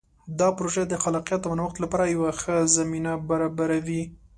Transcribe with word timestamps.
دا 0.39 0.47
پروژه 0.57 0.83
د 0.87 0.93
خلاقیت 1.03 1.41
او 1.47 1.53
نوښت 1.59 1.77
لپاره 1.83 2.13
یوه 2.15 2.29
ښه 2.41 2.55
زمینه 2.77 3.13
برابروي. 3.29 4.03